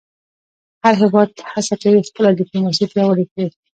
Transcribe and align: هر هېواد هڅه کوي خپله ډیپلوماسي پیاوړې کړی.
هر 0.83 0.93
هېواد 1.01 1.29
هڅه 1.51 1.75
کوي 1.83 2.01
خپله 2.09 2.29
ډیپلوماسي 2.39 2.85
پیاوړې 2.91 3.25
کړی. 3.31 3.47